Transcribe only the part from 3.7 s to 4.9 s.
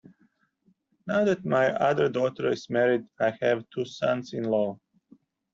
sons-in-law.